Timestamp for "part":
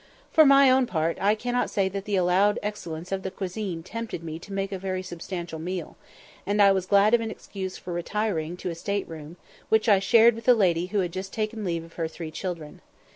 0.87-1.19